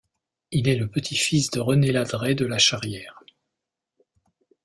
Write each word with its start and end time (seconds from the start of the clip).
Il 0.49 0.67
est 0.67 0.77
le 0.77 0.87
petit-fils 0.89 1.51
de 1.51 1.59
René 1.59 1.91
Ladreit 1.91 2.33
de 2.33 2.47
La 2.47 2.57
Charrière. 2.57 3.21